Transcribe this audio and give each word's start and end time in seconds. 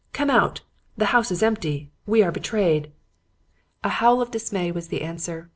Come 0.13 0.31
out! 0.31 0.61
The 0.97 1.05
house 1.13 1.29
is 1.29 1.43
empty! 1.43 1.91
We 2.07 2.23
are 2.23 2.31
betrayed.' 2.31 2.91
"A 3.83 3.89
howl 3.89 4.19
of 4.19 4.31
dismay 4.31 4.71
was 4.71 4.87
the 4.87 5.03
answer. 5.03 5.47